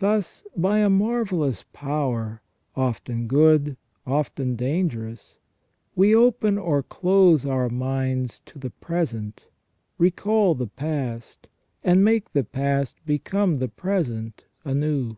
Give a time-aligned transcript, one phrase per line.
[0.00, 2.42] Thus by a marvellous power,
[2.74, 5.38] often good, often dangerous,
[5.94, 9.46] we open or close our minds to the present,
[9.98, 11.46] recall the past,
[11.84, 15.16] and make the past become the present anew.